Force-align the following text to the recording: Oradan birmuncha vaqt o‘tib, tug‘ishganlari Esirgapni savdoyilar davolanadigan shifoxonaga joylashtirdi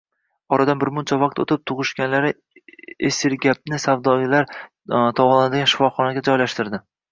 Oradan 0.55 0.79
birmuncha 0.83 1.17
vaqt 1.23 1.41
o‘tib, 1.43 1.61
tug‘ishganlari 1.71 2.31
Esirgapni 3.11 3.81
savdoyilar 3.85 4.51
davolanadigan 4.57 5.73
shifoxonaga 5.77 6.27
joylashtirdi 6.33 6.85